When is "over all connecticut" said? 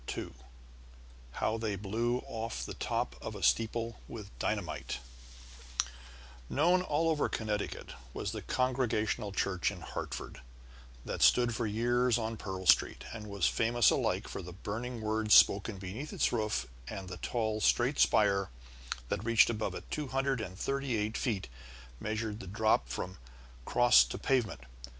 6.89-7.91